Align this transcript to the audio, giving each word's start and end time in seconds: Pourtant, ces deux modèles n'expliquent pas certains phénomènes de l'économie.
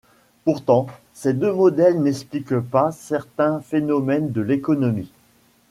Pourtant, 0.45 0.87
ces 1.13 1.35
deux 1.35 1.53
modèles 1.53 2.01
n'expliquent 2.01 2.57
pas 2.59 2.91
certains 2.91 3.59
phénomènes 3.59 4.31
de 4.31 4.41
l'économie. 4.41 5.11